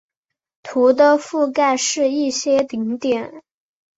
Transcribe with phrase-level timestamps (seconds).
[0.63, 3.43] 图的覆盖是一些顶点。